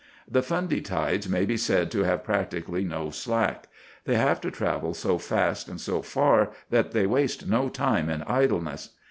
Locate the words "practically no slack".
2.23-3.67